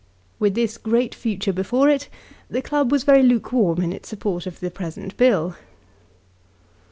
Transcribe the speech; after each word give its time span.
With 0.39 0.55
this 0.55 0.79
great 0.79 1.13
future 1.13 1.53
before 1.53 1.87
it, 1.87 2.09
the 2.49 2.63
club 2.63 2.91
was 2.91 3.03
very 3.03 3.21
lukewarm 3.21 3.83
in 3.83 3.93
its 3.93 4.09
support 4.09 4.47
of 4.47 4.59
the 4.59 4.71
present 4.71 5.15
Bill. 5.15 5.55